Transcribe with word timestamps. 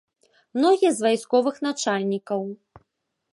Многія 0.57 0.91
з 0.99 1.05
вайсковых 1.07 1.55
начальнікаў. 1.67 2.41